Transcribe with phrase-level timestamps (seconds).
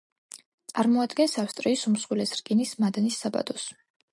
[0.71, 3.69] წარმოადგენს ავსტრიის უმსხვილეს რკინის მადნის საბადოს.